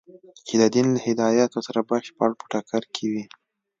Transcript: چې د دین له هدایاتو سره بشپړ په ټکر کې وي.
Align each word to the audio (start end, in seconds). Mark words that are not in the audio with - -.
چې 0.47 0.55
د 0.61 0.63
دین 0.75 0.87
له 0.95 0.99
هدایاتو 1.07 1.59
سره 1.67 1.79
بشپړ 1.89 2.29
په 2.39 2.45
ټکر 2.51 2.83
کې 2.95 3.05
وي. 3.11 3.23